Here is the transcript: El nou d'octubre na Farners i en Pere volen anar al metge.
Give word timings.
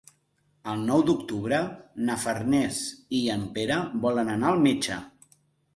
El 0.71 0.79
nou 0.87 1.03
d'octubre 1.09 1.59
na 2.09 2.15
Farners 2.25 2.83
i 3.19 3.23
en 3.37 3.45
Pere 3.59 3.79
volen 4.07 4.35
anar 4.39 4.53
al 4.55 4.67
metge. 4.69 5.01